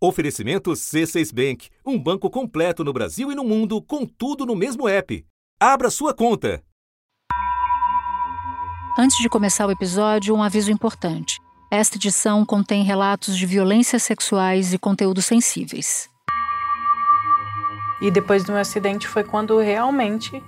[0.00, 4.88] Oferecimento C6 Bank, um banco completo no Brasil e no mundo, com tudo no mesmo
[4.88, 5.26] app.
[5.60, 6.62] Abra sua conta.
[8.96, 11.40] Antes de começar o episódio, um aviso importante.
[11.68, 16.08] Esta edição contém relatos de violências sexuais e conteúdos sensíveis.
[18.00, 20.40] E depois do meu acidente foi quando realmente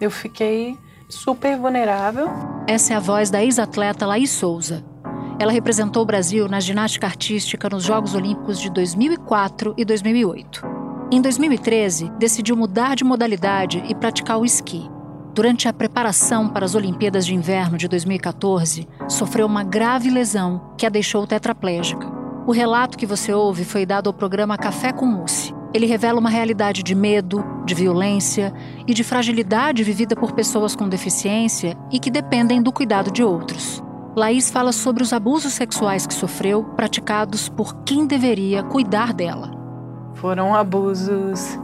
[0.00, 0.76] eu fiquei
[1.08, 2.28] super vulnerável.
[2.66, 4.84] Essa é a voz da ex-atleta Laís Souza,
[5.38, 10.62] ela representou o Brasil na ginástica artística nos Jogos Olímpicos de 2004 e 2008.
[11.12, 14.90] Em 2013, decidiu mudar de modalidade e praticar o esqui.
[15.34, 20.86] Durante a preparação para as Olimpíadas de Inverno de 2014, sofreu uma grave lesão que
[20.86, 22.10] a deixou tetraplégica.
[22.46, 25.54] O relato que você ouve foi dado ao programa Café com Mousse.
[25.74, 28.54] Ele revela uma realidade de medo, de violência
[28.86, 33.84] e de fragilidade vivida por pessoas com deficiência e que dependem do cuidado de outros.
[34.16, 39.50] Laís fala sobre os abusos sexuais que sofreu, praticados por quem deveria cuidar dela.
[40.14, 41.58] Foram abusos,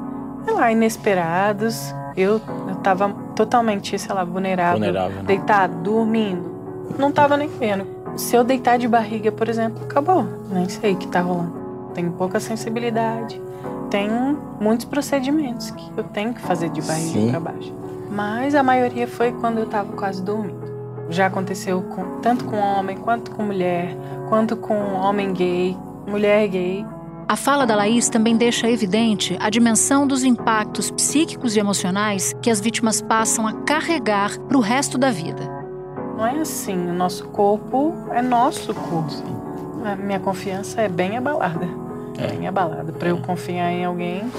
[0.45, 1.94] sei lá, inesperados.
[2.14, 2.42] Eu,
[2.77, 5.22] estava totalmente, sei lá, vulnerável, vulnerável né?
[5.22, 6.53] deitado, dormindo.
[6.98, 7.86] Não estava nem vendo.
[8.19, 10.27] Se eu deitar de barriga, por exemplo, acabou.
[10.50, 11.55] Nem sei o que está rolando.
[11.94, 13.41] Tenho pouca sensibilidade.
[13.89, 14.11] Tem
[14.61, 17.72] muitos procedimentos que eu tenho que fazer de barriga para baixo.
[18.11, 20.61] Mas a maioria foi quando eu estava quase dormindo.
[21.11, 23.97] Já aconteceu com, tanto com homem, quanto com mulher,
[24.28, 26.86] quanto com homem gay, mulher gay.
[27.28, 32.50] A fala da Laís também deixa evidente a dimensão dos impactos psíquicos e emocionais que
[32.50, 35.42] as vítimas passam a carregar para o resto da vida.
[36.17, 39.42] Não é assim, o nosso corpo é nosso corpo.
[39.84, 41.66] A minha confiança é bem abalada.
[42.19, 42.28] É.
[42.28, 42.92] Bem abalada.
[42.92, 44.31] Para eu confiar em alguém,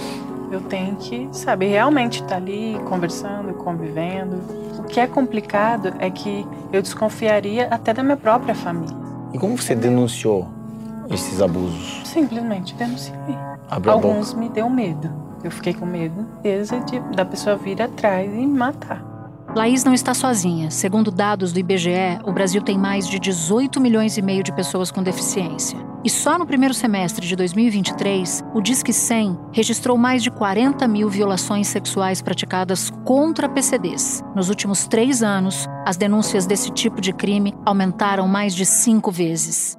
[0.53, 4.37] eu tenho que saber realmente estar tá ali conversando, convivendo.
[4.77, 8.95] O que é complicado é que eu desconfiaria até da minha própria família.
[9.33, 10.47] E como você denunciou
[11.09, 12.01] esses abusos?
[12.05, 13.15] Simplesmente denunciei.
[13.69, 15.11] Abriu Alguns me deu medo.
[15.43, 19.03] Eu fiquei com medo de, da pessoa vir atrás e me matar.
[19.55, 20.71] Laís não está sozinha.
[20.71, 24.89] Segundo dados do IBGE, o Brasil tem mais de 18 milhões e meio de pessoas
[24.89, 25.77] com deficiência.
[26.05, 31.09] E só no primeiro semestre de 2023, o Disque 100 registrou mais de 40 mil
[31.09, 34.21] violações sexuais praticadas contra PCDs.
[34.36, 39.77] Nos últimos três anos, as denúncias desse tipo de crime aumentaram mais de cinco vezes.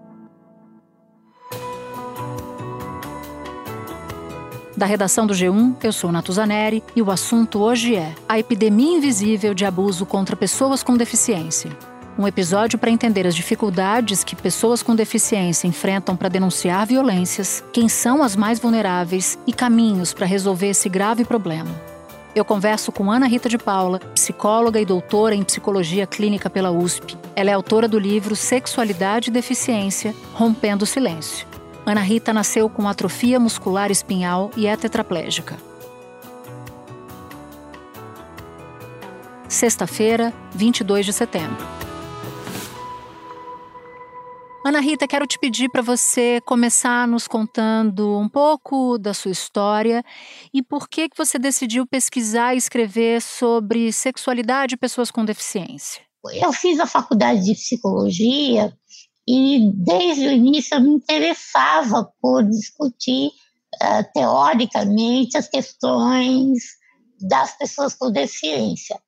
[4.75, 9.53] Da redação do G1, eu sou Natuzaneri e o assunto hoje é a epidemia invisível
[9.53, 11.71] de abuso contra pessoas com deficiência.
[12.17, 17.89] Um episódio para entender as dificuldades que pessoas com deficiência enfrentam para denunciar violências, quem
[17.89, 21.71] são as mais vulneráveis e caminhos para resolver esse grave problema.
[22.33, 27.17] Eu converso com Ana Rita de Paula, psicóloga e doutora em psicologia clínica pela USP.
[27.35, 31.47] Ela é autora do livro Sexualidade e Deficiência Rompendo o Silêncio.
[31.85, 35.57] Ana Rita nasceu com atrofia muscular espinhal e é tetraplégica.
[39.49, 41.84] Sexta-feira, 22 de setembro.
[44.67, 50.03] Ana Rita, quero te pedir para você começar nos contando um pouco da sua história
[50.55, 56.01] e por que, que você decidiu pesquisar e escrever sobre sexualidade e pessoas com deficiência.
[56.33, 58.75] Eu fiz a faculdade de psicologia
[59.29, 66.63] e desde o início eu me interessava por discutir uh, teoricamente as questões
[67.21, 68.99] das pessoas com deficiência,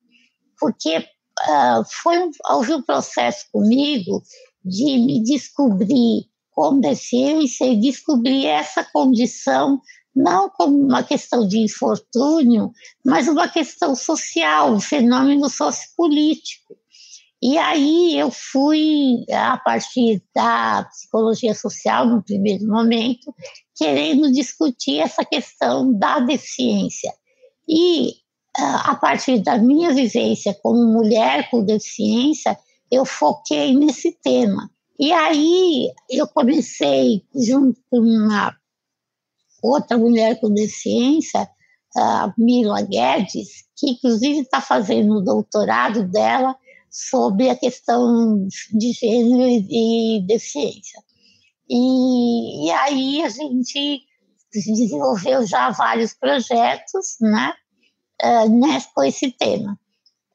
[0.59, 4.21] porque uh, foi um, houve um processo comigo
[4.63, 9.79] de me descobrir com deficiência e descobrir essa condição
[10.15, 12.71] não como uma questão de infortúnio,
[13.05, 16.75] mas uma questão social, um fenômeno sociopolítico.
[17.39, 23.31] E aí eu fui, a partir da psicologia social, no primeiro momento,
[23.75, 27.13] querendo discutir essa questão da deficiência.
[27.69, 28.13] E
[28.57, 32.57] a partir da minha vivência como mulher com deficiência,
[32.91, 34.69] eu foquei nesse tema.
[34.99, 38.55] E aí eu comecei, junto com uma
[39.61, 41.47] outra mulher com deficiência,
[41.95, 46.55] a Mila Guedes, que inclusive está fazendo o doutorado dela
[46.89, 51.01] sobre a questão de gênero e deficiência.
[51.69, 54.01] E, e aí a gente
[54.53, 57.53] desenvolveu já vários projetos né,
[58.23, 59.77] uh, com esse tema.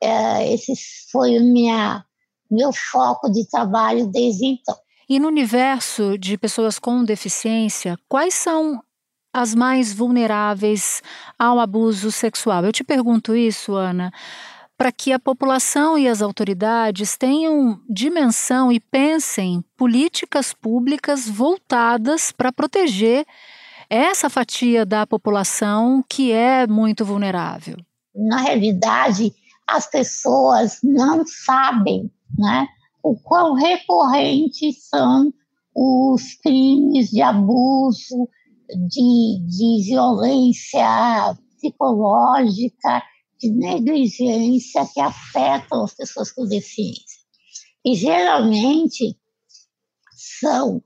[0.03, 0.75] Uh, esse
[1.11, 2.05] foi o minha,
[2.53, 4.77] meu foco de trabalho desde então.
[5.09, 8.83] E no universo de pessoas com deficiência, quais são
[9.33, 11.03] as mais vulneráveis
[11.39, 12.65] ao abuso sexual?
[12.65, 14.13] Eu te pergunto isso, Ana,
[14.77, 22.53] para que a população e as autoridades tenham dimensão e pensem políticas públicas voltadas para
[22.53, 23.25] proteger
[23.89, 27.77] essa fatia da população que é muito vulnerável.
[28.15, 29.35] Na realidade,
[29.67, 32.67] as pessoas não sabem né,
[33.03, 35.33] o quão recorrentes são
[35.75, 38.29] os crimes de abuso,
[38.89, 43.03] de, de violência psicológica,
[43.41, 47.23] de negligência que afetam as pessoas com deficiência.
[47.85, 49.19] E geralmente
[50.41, 50.83] são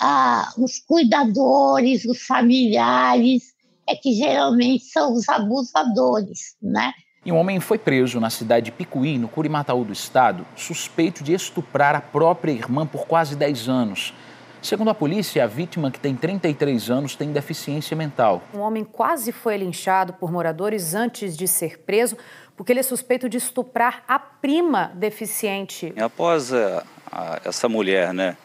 [0.00, 3.52] ah, os cuidadores, os familiares,
[3.86, 6.92] é que geralmente são os abusadores, né?
[7.28, 11.34] E um homem foi preso na cidade de Picuí, no Curimataú do estado, suspeito de
[11.34, 14.14] estuprar a própria irmã por quase 10 anos.
[14.62, 18.42] Segundo a polícia, a vítima, que tem 33 anos, tem deficiência mental.
[18.54, 22.16] Um homem quase foi linchado por moradores antes de ser preso,
[22.56, 25.92] porque ele é suspeito de estuprar a prima deficiente.
[26.00, 26.82] Após a,
[27.12, 28.38] a, essa mulher né,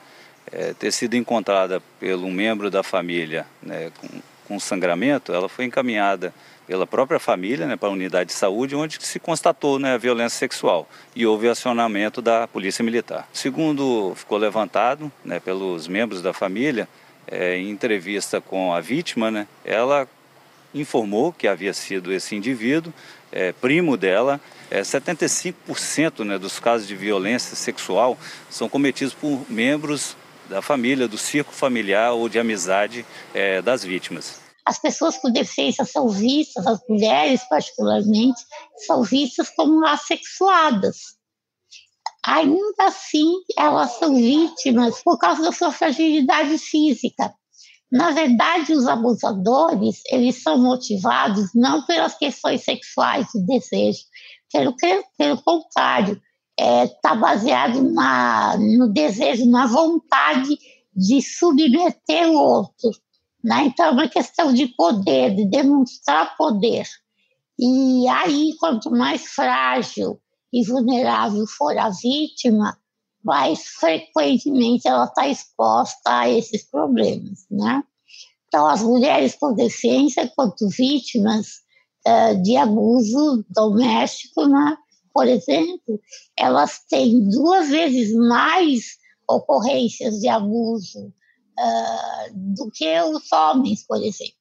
[0.51, 4.09] é, ter sido encontrada pelo um membro da família né, com,
[4.45, 6.33] com sangramento, ela foi encaminhada
[6.73, 10.39] pela própria família né, para a unidade de saúde, onde se constatou né, a violência
[10.39, 13.29] sexual e houve acionamento da polícia militar.
[13.31, 16.89] Segundo ficou levantado né, pelos membros da família,
[17.27, 20.07] é, em entrevista com a vítima, né, ela
[20.73, 22.91] informou que havia sido esse indivíduo,
[23.31, 24.41] é, primo dela.
[24.71, 28.17] É, 75% né, dos casos de violência sexual
[28.49, 30.17] são cometidos por membros
[30.49, 35.85] da família, do círculo familiar ou de amizade é, das vítimas as pessoas com deficiência
[35.85, 38.41] são vistas, as mulheres particularmente,
[38.85, 40.97] são vistas como assexuadas.
[42.25, 47.33] Ainda assim, elas são vítimas por causa da sua fragilidade física.
[47.91, 53.99] Na verdade, os abusadores, eles são motivados não pelas questões sexuais de desejo,
[54.51, 54.75] pelo,
[55.17, 56.19] pelo contrário,
[56.57, 60.57] está é, tá baseado na, no desejo, na vontade
[60.95, 62.89] de submeter o outro,
[63.43, 63.65] né?
[63.65, 66.87] Então, é uma questão de poder, de demonstrar poder.
[67.59, 70.19] E aí, quanto mais frágil
[70.51, 72.77] e vulnerável for a vítima,
[73.23, 77.83] mais frequentemente ela está exposta a esses problemas, né?
[78.47, 81.47] Então, as mulheres com deficiência, quanto vítimas
[82.07, 84.77] uh, de abuso doméstico, né?
[85.13, 86.01] por exemplo,
[86.37, 88.97] elas têm duas vezes mais
[89.29, 91.13] ocorrências de abuso
[91.59, 94.33] uh, do que os homens, por exemplo.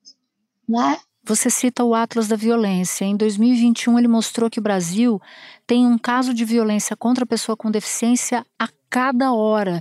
[0.69, 0.99] Né?
[1.25, 3.05] Você cita o Atlas da Violência.
[3.05, 5.21] Em 2021, ele mostrou que o Brasil
[5.67, 9.81] tem um caso de violência contra a pessoa com deficiência a cada hora.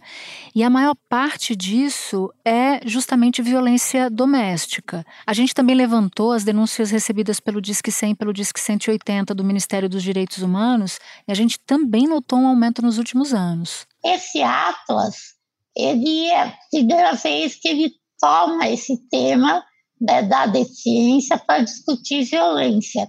[0.54, 5.04] E a maior parte disso é justamente violência doméstica.
[5.25, 9.44] A gente também levantou as denúncias recebidas pelo Disque 100 e pelo Disque 180 do
[9.44, 13.88] Ministério dos Direitos Humanos, e a gente também notou um aumento nos últimos anos.
[14.06, 15.40] Esse Atlas
[15.75, 19.63] ele é primeira vez que ele toma esse tema
[20.00, 23.07] né, da deficiência para discutir violência.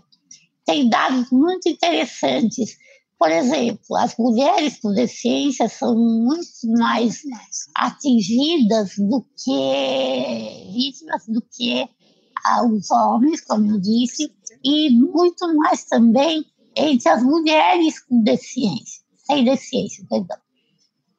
[0.64, 2.76] Tem dados muito interessantes.
[3.18, 6.46] Por exemplo, as mulheres com deficiência são muito
[6.78, 7.22] mais
[7.76, 11.88] atingidas do que vítimas do que
[12.66, 14.32] os homens, como eu disse,
[14.64, 16.44] e muito mais também
[16.76, 20.41] entre as mulheres com deficiência, sem deficiência, perdão.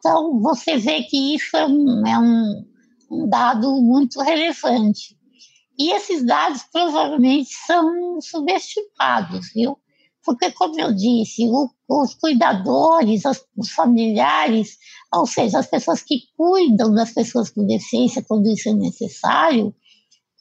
[0.06, 2.66] Então, você vê que isso é um, é um,
[3.10, 5.18] um dado muito relevante.
[5.80, 9.78] E esses dados provavelmente são subestimados, viu?
[10.26, 14.78] Porque, como eu disse, o, os cuidadores, os, os, familiares,
[15.14, 19.74] ou seja, as pessoas que cuidam das pessoas com deficiência quando isso é necessário,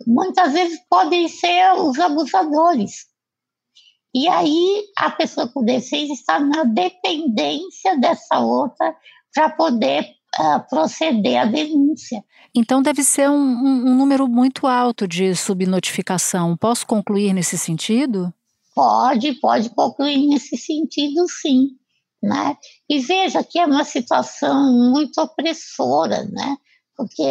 [0.05, 3.07] muitas vezes podem ser os abusadores.
[4.13, 8.97] E aí a pessoa com deficiência está na dependência dessa outra
[9.35, 10.07] para poder
[10.39, 12.23] uh, proceder à denúncia.
[12.55, 16.57] Então deve ser um, um, um número muito alto de subnotificação.
[16.57, 18.33] Posso concluir nesse sentido?
[18.75, 21.69] Pode, pode concluir nesse sentido, sim.
[22.23, 22.57] Né?
[22.89, 26.57] E veja que é uma situação muito opressora, né?
[26.97, 27.23] porque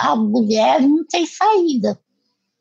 [0.00, 1.98] a mulher não tem saída,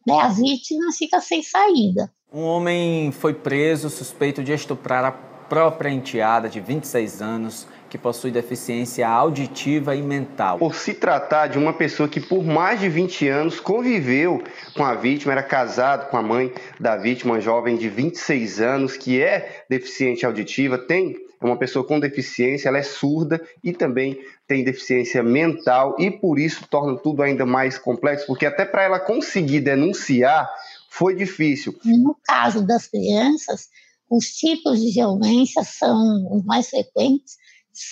[0.08, 0.20] né?
[0.20, 2.12] a vítima fica sem saída.
[2.32, 8.32] Um homem foi preso suspeito de estuprar a própria enteada de 26 anos que possui
[8.32, 10.60] deficiência auditiva e mental.
[10.60, 14.44] Por se tratar de uma pessoa que por mais de 20 anos conviveu
[14.76, 18.96] com a vítima, era casado com a mãe da vítima, uma jovem de 26 anos
[18.96, 24.64] que é deficiente auditiva, tem uma pessoa com deficiência, ela é surda e também tem
[24.64, 29.62] deficiência mental e por isso torna tudo ainda mais complexo, porque até para ela conseguir
[29.62, 30.50] denunciar
[30.90, 31.76] foi difícil.
[31.86, 33.70] No caso das crianças,
[34.10, 37.38] os tipos de violência são os mais frequentes,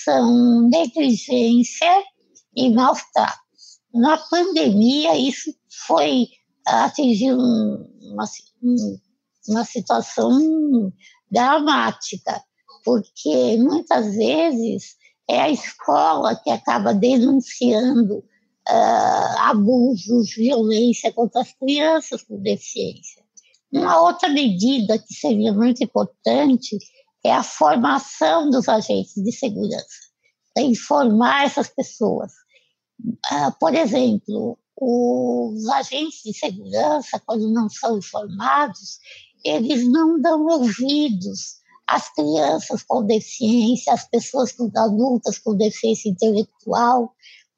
[0.04, 2.04] são negligência
[2.54, 3.80] e maus tratos.
[3.92, 5.54] Na pandemia, isso
[5.86, 6.28] foi
[6.66, 8.24] atingir uma,
[9.48, 10.92] uma situação
[11.30, 12.42] dramática,
[12.84, 14.96] porque muitas vezes
[15.28, 23.22] é a escola que acaba denunciando uh, abusos, violência contra as crianças com deficiência.
[23.70, 26.78] Uma outra medida que seria muito importante
[27.28, 29.86] é a formação dos agentes de segurança,
[30.56, 32.32] é informar essas pessoas.
[33.30, 38.98] Uh, por exemplo, os agentes de segurança, quando não são informados,
[39.44, 47.14] eles não dão ouvidos às crianças com deficiência, às pessoas com, adultas com deficiência intelectual,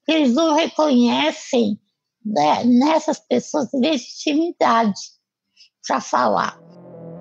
[0.07, 1.79] eles não reconhecem
[2.25, 4.99] né, nessas pessoas legitimidade
[5.85, 6.70] para falar.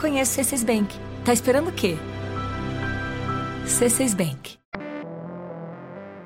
[0.00, 0.98] Conheça o C6 Bank.
[1.26, 1.98] Tá esperando o quê?
[3.66, 4.60] C6 Bank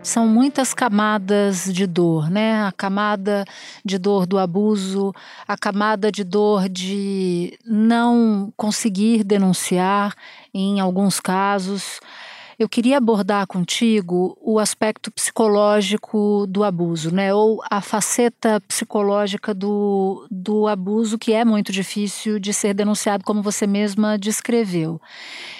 [0.07, 2.63] são muitas camadas de dor, né?
[2.63, 3.45] A camada
[3.83, 5.15] de dor do abuso,
[5.49, 10.15] a camada de dor de não conseguir denunciar
[10.53, 12.01] em alguns casos,
[12.59, 17.35] eu queria abordar contigo o aspecto psicológico do abuso, né?
[17.35, 23.43] Ou a faceta psicológica do, do abuso que é muito difícil de ser denunciado, como
[23.43, 25.01] você mesma descreveu.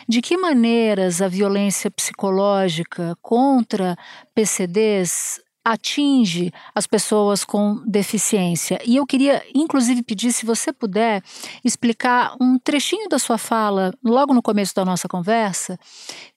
[0.09, 3.97] De que maneiras a violência psicológica contra
[4.35, 8.79] PCDs atinge as pessoas com deficiência.
[8.85, 11.23] E eu queria, inclusive, pedir, se você puder,
[11.65, 15.79] explicar um trechinho da sua fala, logo no começo da nossa conversa,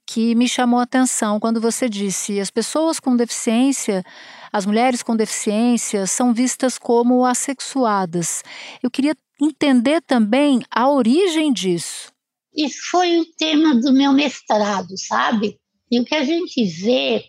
[0.05, 4.03] que me chamou a atenção quando você disse: as pessoas com deficiência,
[4.51, 8.41] as mulheres com deficiência, são vistas como assexuadas.
[8.81, 12.13] Eu queria entender também a origem disso.
[12.55, 15.57] Isso foi o tema do meu mestrado, sabe?
[15.91, 17.25] E o que a gente vê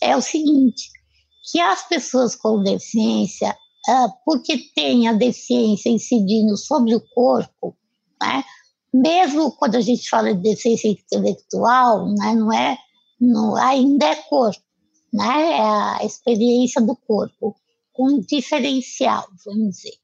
[0.00, 0.88] é o seguinte:
[1.50, 3.50] que as pessoas com deficiência,
[3.88, 7.76] uh, porque têm a deficiência incidindo sobre o corpo,
[8.20, 8.44] né?
[8.92, 12.76] mesmo quando a gente fala de deficiência intelectual, né, não é,
[13.20, 14.62] não, ainda é corpo,
[15.12, 17.54] né, é a experiência do corpo,
[17.98, 19.94] um diferencial, vamos dizer.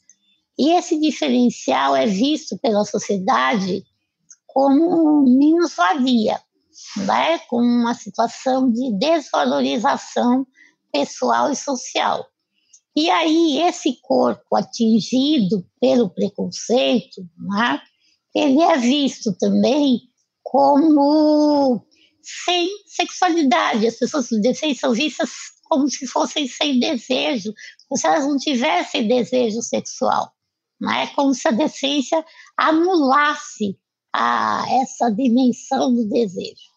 [0.59, 3.85] E esse diferencial é visto pela sociedade
[4.47, 6.39] como menos valia,
[7.07, 10.47] né, com uma situação de desvalorização
[10.99, 12.27] pessoal e social.
[12.97, 17.81] E aí, esse corpo atingido pelo preconceito, né,
[18.35, 20.01] ele é visto também
[20.43, 21.85] como
[22.23, 23.87] sem sexualidade.
[23.87, 24.29] As pessoas
[24.79, 25.31] são vistas
[25.65, 27.53] como se fossem sem desejo,
[27.89, 30.33] como se elas não tivessem desejo sexual.
[30.81, 32.25] Não é como se a deficiência
[32.57, 33.79] anulasse
[34.13, 36.77] a, essa dimensão do desejo.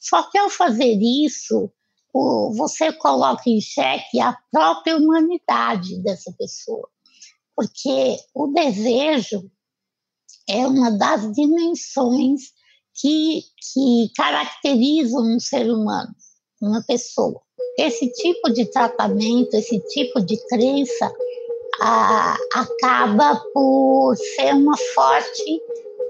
[0.00, 1.70] Só que ao fazer isso,
[2.12, 6.88] o, você coloca em xeque a própria humanidade dessa pessoa.
[7.56, 9.50] Porque o desejo
[10.48, 12.52] é uma das dimensões
[12.94, 13.42] que,
[13.72, 16.14] que caracterizam um ser humano,
[16.60, 17.40] uma pessoa.
[17.78, 21.12] Esse tipo de tratamento, esse tipo de crença,
[21.80, 25.62] a, acaba por ser uma forte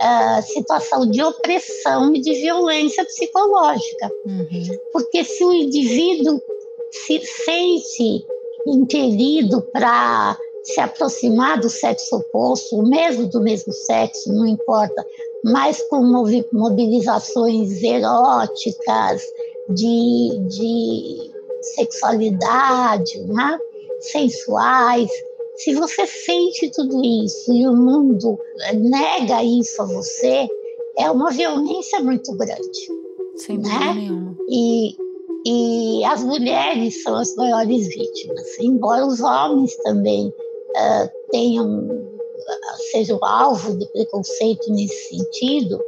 [0.03, 4.11] uh, situação de opressão e de violência psicológica.
[4.27, 4.79] Uhum.
[4.93, 6.41] Porque se o indivíduo
[6.91, 8.27] se sente
[8.67, 15.05] impelido para se aproximar do sexo oposto, mesmo do mesmo sexo, não importa,
[15.45, 16.03] mas com
[16.53, 19.23] mobilizações eróticas,
[19.69, 21.33] de, de
[21.75, 23.59] sexualidade, né?
[24.01, 25.11] sensuais.
[25.63, 28.37] Se você sente tudo isso e o mundo
[28.75, 30.49] nega isso a você,
[30.99, 32.89] é uma violência muito grande.
[33.37, 33.95] Sem né?
[33.95, 34.37] nenhuma.
[34.49, 34.97] E,
[35.47, 41.89] e as mulheres são as maiores vítimas, embora os homens também uh, tenham,
[42.91, 45.81] sejam alvo de preconceito nesse sentido,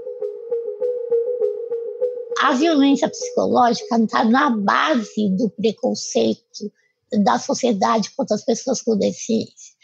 [2.42, 6.70] a violência psicológica está na base do preconceito
[7.22, 9.74] da sociedade contra as pessoas com deficiência.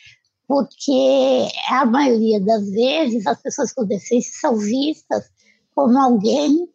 [0.46, 5.24] Porque a maioria das vezes as pessoas com deficiência são vistas
[5.74, 6.68] como alguém,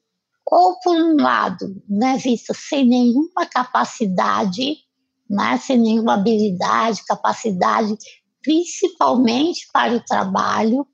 [0.45, 4.85] ou por um lado, né, vistas sem nenhuma capacidade
[5.29, 7.97] né, sem nenhuma habilidade, capacidade
[8.41, 10.87] principalmente para o trabalho,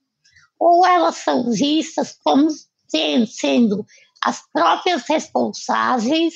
[0.57, 2.49] ou elas são vistas como
[3.27, 3.85] sendo
[4.23, 6.33] as próprias responsáveis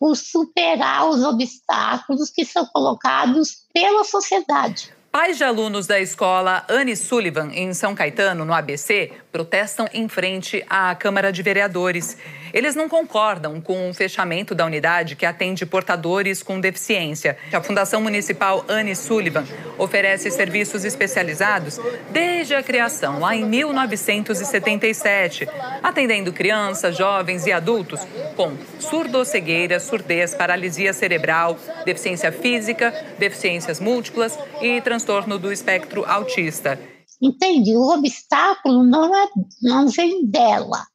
[0.00, 4.90] por superar os obstáculos que são colocados pela sociedade.
[5.12, 10.64] Pais de alunos da escola Anne Sullivan, em São Caetano, no ABC, protestam em frente
[10.68, 12.16] à Câmara de Vereadores.
[12.52, 17.38] Eles não concordam com o fechamento da unidade que atende portadores com deficiência.
[17.52, 19.44] A Fundação Municipal Anne Sullivan
[19.78, 21.78] oferece serviços especializados
[22.10, 25.46] desde a criação, lá em 1977,
[25.82, 28.00] atendendo crianças, jovens e adultos
[28.36, 36.89] com surdocegueira, surdez, paralisia cerebral, deficiência física, deficiências múltiplas e transtorno do espectro autista.
[37.20, 37.76] Entende?
[37.76, 39.28] O obstáculo não, é,
[39.62, 40.86] não vem dela,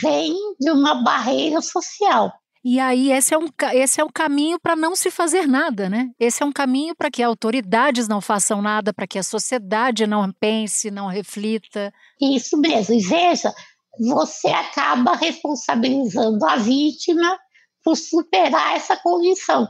[0.00, 2.32] vem de uma barreira social.
[2.64, 6.10] E aí, esse é um, esse é um caminho para não se fazer nada, né?
[6.18, 10.32] Esse é um caminho para que autoridades não façam nada, para que a sociedade não
[10.32, 11.92] pense, não reflita.
[12.18, 12.94] Isso mesmo.
[12.94, 13.52] E veja,
[13.98, 17.38] você acaba responsabilizando a vítima
[17.84, 19.68] por superar essa condição.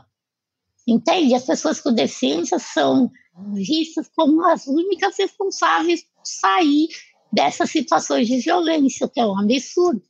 [0.87, 1.35] Entende?
[1.35, 3.11] As pessoas com deficiência são
[3.53, 6.87] vistas como as únicas responsáveis por sair
[7.31, 10.01] dessas situações de violência, que é um absurdo.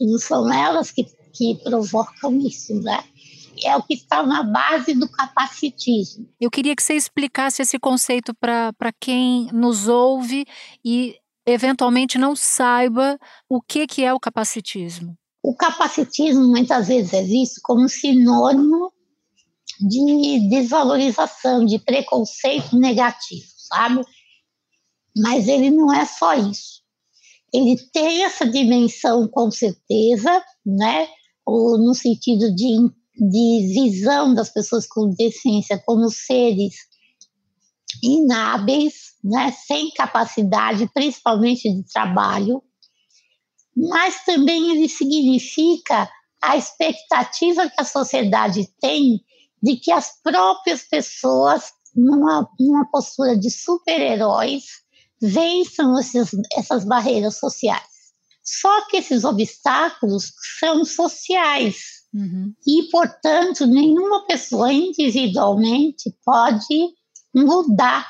[0.00, 3.04] E não são elas que, que provocam isso, né?
[3.62, 6.28] É o que está na base do capacitismo.
[6.40, 10.44] Eu queria que você explicasse esse conceito para quem nos ouve
[10.84, 11.14] e
[11.46, 13.16] eventualmente não saiba
[13.48, 15.16] o que, que é o capacitismo.
[15.42, 18.93] O capacitismo muitas vezes é visto como sinônimo
[19.80, 24.02] de desvalorização, de preconceito negativo, sabe?
[25.16, 26.82] Mas ele não é só isso.
[27.52, 31.08] Ele tem essa dimensão, com certeza, né?
[31.46, 32.76] Ou no sentido de,
[33.14, 36.74] de visão das pessoas com deficiência como seres
[38.02, 39.52] inábeis, né?
[39.66, 42.62] sem capacidade, principalmente de trabalho,
[43.76, 46.08] mas também ele significa
[46.42, 49.20] a expectativa que a sociedade tem
[49.64, 54.64] de que as próprias pessoas, numa, numa postura de super-heróis,
[55.18, 57.82] vençam esses, essas barreiras sociais.
[58.42, 61.76] Só que esses obstáculos são sociais.
[62.12, 62.52] Uhum.
[62.66, 66.92] E, portanto, nenhuma pessoa individualmente pode
[67.34, 68.06] mudar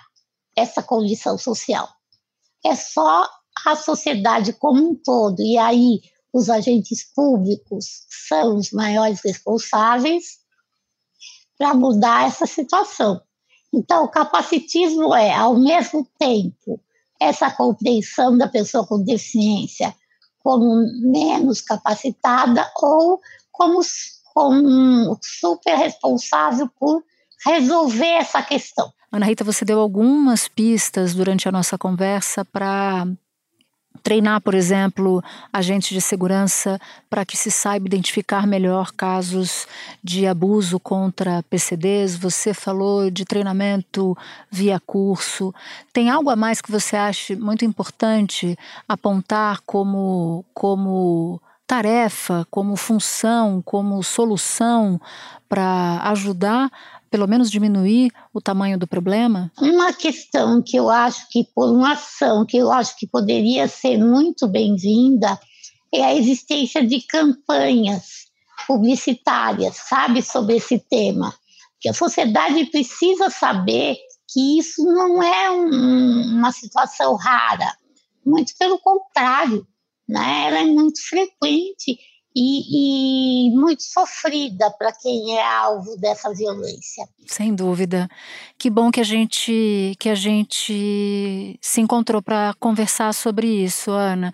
[0.56, 1.88] essa condição social.
[2.64, 3.28] É só
[3.64, 5.40] a sociedade como um todo.
[5.40, 6.00] E aí,
[6.32, 7.86] os agentes públicos
[8.26, 10.42] são os maiores responsáveis
[11.58, 13.20] para mudar essa situação.
[13.72, 16.80] Então, o capacitismo é, ao mesmo tempo,
[17.20, 19.94] essa compreensão da pessoa com deficiência
[20.44, 23.18] como menos capacitada ou
[23.50, 23.80] como,
[24.34, 27.02] como super responsável por
[27.46, 28.92] resolver essa questão.
[29.10, 33.06] Ana Rita, você deu algumas pistas durante a nossa conversa para
[34.04, 39.66] treinar, por exemplo, agentes de segurança para que se saiba identificar melhor casos
[40.02, 42.14] de abuso contra PCDs.
[42.16, 44.16] Você falou de treinamento
[44.50, 45.54] via curso.
[45.90, 53.62] Tem algo a mais que você acha muito importante apontar como como tarefa, como função,
[53.62, 55.00] como solução
[55.48, 56.70] para ajudar
[57.14, 59.48] pelo menos diminuir o tamanho do problema?
[59.56, 63.98] Uma questão que eu acho que, por uma ação que eu acho que poderia ser
[63.98, 65.38] muito bem-vinda,
[65.94, 68.24] é a existência de campanhas
[68.66, 71.32] publicitárias, sabe, sobre esse tema.
[71.80, 73.96] Que a sociedade precisa saber
[74.28, 77.76] que isso não é um, uma situação rara,
[78.26, 79.64] muito pelo contrário,
[80.08, 80.46] né?
[80.48, 81.96] ela é muito frequente
[82.34, 87.08] e, e muito sofrida para quem é alvo dessa violência.
[87.26, 88.08] Sem dúvida.
[88.58, 94.32] Que bom que a gente que a gente se encontrou para conversar sobre isso, Ana.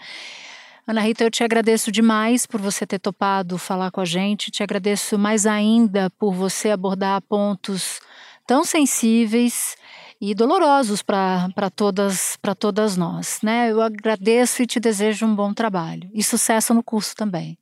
[0.86, 4.50] Ana Rita, eu te agradeço demais por você ter topado falar com a gente.
[4.50, 8.00] Te agradeço mais ainda por você abordar pontos
[8.46, 9.76] tão sensíveis
[10.20, 13.70] e dolorosos para todas para todas nós, né?
[13.70, 17.56] Eu agradeço e te desejo um bom trabalho e sucesso no curso também.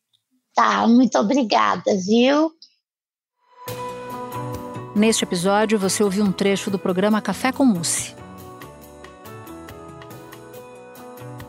[0.58, 2.50] Tá, muito obrigada, viu?
[4.92, 8.17] Neste episódio, você ouviu um trecho do programa Café com Mousse.